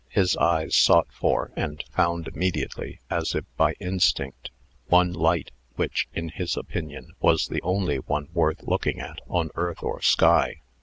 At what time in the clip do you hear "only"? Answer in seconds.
7.61-7.97